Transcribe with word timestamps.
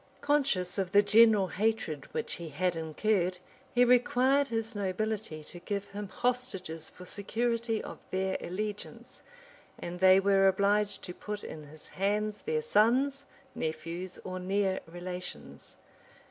}Conscious 0.21 0.79
of 0.79 0.93
the 0.93 1.03
general 1.03 1.47
hatred 1.49 2.05
which 2.11 2.33
he 2.41 2.49
had 2.49 2.75
incurred, 2.75 3.37
he 3.71 3.85
required 3.85 4.47
his 4.47 4.75
nobility 4.75 5.43
to 5.43 5.59
give 5.59 5.89
him 5.89 6.07
hostages 6.07 6.89
for 6.89 7.05
security 7.05 7.83
of 7.83 7.99
their 8.09 8.35
allegiance; 8.41 9.21
and 9.77 9.99
they 9.99 10.19
were 10.19 10.47
obliged 10.47 11.03
to 11.03 11.13
put 11.13 11.43
in 11.43 11.65
his 11.67 11.89
hands 11.89 12.41
their 12.41 12.63
sons, 12.63 13.25
nephews, 13.53 14.17
or 14.23 14.39
near 14.39 14.79
relations. 14.87 15.75